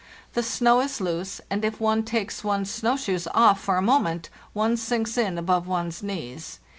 The 0.33 0.41
snow 0.41 0.77
1s 0.77 0.99
loose, 0.99 1.41
and 1.51 1.63
if 1.63 1.79
one 1.79 2.01
takes 2.01 2.43
one's 2.43 2.71
snow 2.71 2.97
shoes 2.97 3.27
off 3.35 3.61
for 3.61 3.77
a 3.77 3.83
moment 3.83 4.31
one 4.53 4.75
sinks 4.75 5.15
in 5.15 5.37
above 5.37 5.67
one's 5.67 6.01
knees. 6.01 6.57